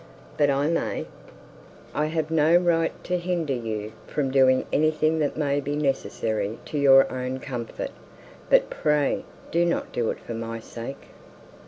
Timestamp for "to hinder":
3.03-3.53